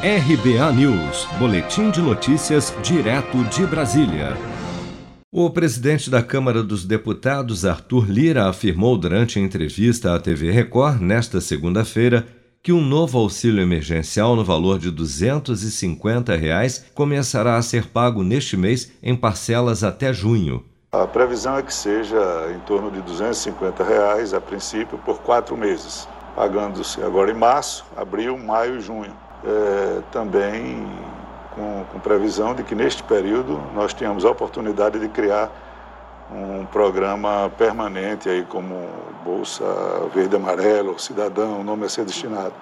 RBA 0.00 0.72
News, 0.74 1.26
Boletim 1.40 1.90
de 1.90 2.00
Notícias, 2.00 2.72
direto 2.84 3.42
de 3.46 3.66
Brasília. 3.66 4.36
O 5.32 5.50
presidente 5.50 6.08
da 6.08 6.22
Câmara 6.22 6.62
dos 6.62 6.84
Deputados, 6.84 7.66
Arthur 7.66 8.08
Lira, 8.08 8.48
afirmou 8.48 8.96
durante 8.96 9.40
a 9.40 9.42
entrevista 9.42 10.14
à 10.14 10.20
TV 10.20 10.52
Record, 10.52 11.00
nesta 11.00 11.40
segunda-feira, 11.40 12.28
que 12.62 12.72
um 12.72 12.80
novo 12.80 13.18
auxílio 13.18 13.60
emergencial 13.60 14.36
no 14.36 14.44
valor 14.44 14.78
de 14.78 14.92
250 14.92 16.36
reais 16.36 16.86
começará 16.94 17.56
a 17.56 17.62
ser 17.62 17.88
pago 17.88 18.22
neste 18.22 18.56
mês 18.56 18.92
em 19.02 19.16
parcelas 19.16 19.82
até 19.82 20.12
junho. 20.12 20.64
A 20.92 21.08
previsão 21.08 21.58
é 21.58 21.62
que 21.62 21.74
seja 21.74 22.52
em 22.54 22.60
torno 22.60 22.88
de 22.92 23.02
250 23.02 23.82
reais, 23.82 24.32
a 24.32 24.40
princípio, 24.40 24.96
por 24.98 25.18
quatro 25.22 25.56
meses, 25.56 26.06
pagando-se 26.38 27.02
agora 27.02 27.32
em 27.32 27.34
março, 27.34 27.84
abril, 27.96 28.38
maio 28.38 28.76
e 28.76 28.80
junho 28.80 29.12
é, 29.44 30.02
também 30.12 30.86
com, 31.52 31.84
com, 31.90 31.98
previsão 31.98 32.54
de 32.54 32.62
que 32.62 32.76
neste 32.76 33.02
período 33.02 33.60
nós 33.74 33.92
tenhamos 33.92 34.24
a 34.24 34.30
oportunidade 34.30 35.00
de 35.00 35.08
criar 35.08 35.50
um 36.30 36.64
programa 36.66 37.50
permanente 37.58 38.28
aí 38.28 38.44
como 38.44 38.88
Bolsa 39.24 39.64
Verde 40.14 40.36
Amarelo, 40.36 40.96
Cidadão, 40.96 41.64
nome 41.64 41.86
a 41.86 41.88
ser 41.88 42.04
destinado, 42.04 42.54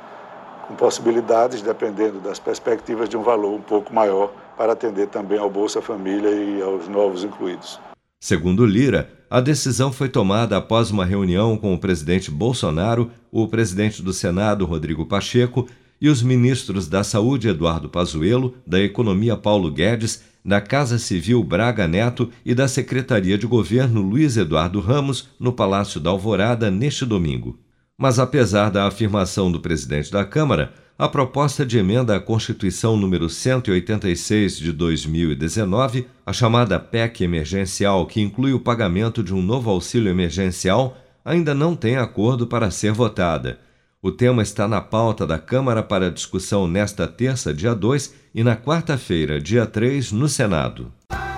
com 0.66 0.74
possibilidades, 0.74 1.60
dependendo 1.60 2.18
das 2.18 2.38
perspectivas, 2.38 3.10
de 3.10 3.16
um 3.18 3.22
valor 3.22 3.52
um 3.52 3.60
pouco 3.60 3.92
maior 3.92 4.32
para 4.56 4.72
atender 4.72 5.08
também 5.08 5.38
ao 5.38 5.50
Bolsa 5.50 5.82
Família 5.82 6.30
e 6.30 6.62
aos 6.62 6.88
novos 6.88 7.24
incluídos. 7.24 7.78
Segundo 8.18 8.64
Lira, 8.64 9.15
a 9.28 9.40
decisão 9.40 9.92
foi 9.92 10.08
tomada 10.08 10.56
após 10.56 10.90
uma 10.90 11.04
reunião 11.04 11.56
com 11.56 11.74
o 11.74 11.78
presidente 11.78 12.30
Bolsonaro, 12.30 13.10
o 13.30 13.48
presidente 13.48 14.02
do 14.02 14.12
Senado, 14.12 14.64
Rodrigo 14.64 15.04
Pacheco, 15.04 15.68
e 16.00 16.08
os 16.08 16.22
ministros 16.22 16.86
da 16.86 17.02
Saúde 17.02 17.48
Eduardo 17.48 17.88
Pazuello, 17.88 18.54
da 18.66 18.80
Economia 18.80 19.36
Paulo 19.36 19.70
Guedes, 19.70 20.22
da 20.44 20.60
Casa 20.60 20.98
Civil 20.98 21.42
Braga 21.42 21.88
Neto 21.88 22.30
e 22.44 22.54
da 22.54 22.68
Secretaria 22.68 23.36
de 23.36 23.46
Governo 23.46 24.00
Luiz 24.00 24.36
Eduardo 24.36 24.78
Ramos 24.78 25.28
no 25.40 25.52
Palácio 25.52 25.98
da 25.98 26.10
Alvorada 26.10 26.70
neste 26.70 27.04
domingo. 27.04 27.58
Mas 27.98 28.18
apesar 28.18 28.70
da 28.70 28.86
afirmação 28.86 29.50
do 29.50 29.58
presidente 29.58 30.12
da 30.12 30.24
Câmara, 30.24 30.74
a 30.98 31.08
proposta 31.08 31.64
de 31.64 31.78
emenda 31.78 32.14
à 32.14 32.20
Constituição 32.20 32.96
número 32.96 33.28
186 33.28 34.58
de 34.58 34.70
2019, 34.72 36.06
a 36.24 36.32
chamada 36.32 36.78
PEC 36.78 37.24
emergencial, 37.24 38.06
que 38.06 38.20
inclui 38.20 38.52
o 38.52 38.60
pagamento 38.60 39.22
de 39.22 39.34
um 39.34 39.40
novo 39.40 39.70
auxílio 39.70 40.10
emergencial, 40.10 40.96
ainda 41.24 41.54
não 41.54 41.74
tem 41.74 41.96
acordo 41.96 42.46
para 42.46 42.70
ser 42.70 42.92
votada. 42.92 43.58
O 44.02 44.12
tema 44.12 44.42
está 44.42 44.68
na 44.68 44.80
pauta 44.80 45.26
da 45.26 45.38
Câmara 45.38 45.82
para 45.82 46.10
discussão 46.10 46.68
nesta 46.68 47.06
terça, 47.06 47.52
dia 47.52 47.74
2, 47.74 48.14
e 48.34 48.44
na 48.44 48.56
quarta-feira, 48.56 49.40
dia 49.40 49.66
3, 49.66 50.12
no 50.12 50.28
Senado. 50.28 50.92